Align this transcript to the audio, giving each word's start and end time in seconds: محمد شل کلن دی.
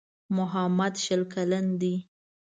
محمد 0.37 0.93
شل 1.03 1.21
کلن 1.33 1.65
دی. 1.81 1.95